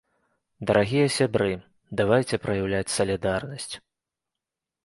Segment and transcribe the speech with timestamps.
[0.69, 1.51] Дарагія сябры,
[2.01, 3.71] давайце праяўляць салідарнасць!